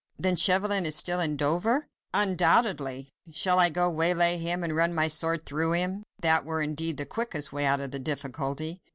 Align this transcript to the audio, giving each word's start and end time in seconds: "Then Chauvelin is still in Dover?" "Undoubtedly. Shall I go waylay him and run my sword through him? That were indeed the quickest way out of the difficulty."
"Then 0.17 0.35
Chauvelin 0.35 0.87
is 0.87 0.95
still 0.95 1.19
in 1.19 1.37
Dover?" 1.37 1.85
"Undoubtedly. 2.11 3.09
Shall 3.31 3.59
I 3.59 3.69
go 3.69 3.87
waylay 3.87 4.37
him 4.39 4.63
and 4.63 4.75
run 4.75 4.95
my 4.95 5.07
sword 5.07 5.45
through 5.45 5.73
him? 5.73 6.01
That 6.23 6.43
were 6.43 6.63
indeed 6.63 6.97
the 6.97 7.05
quickest 7.05 7.53
way 7.53 7.67
out 7.67 7.81
of 7.81 7.91
the 7.91 7.99
difficulty." 7.99 8.81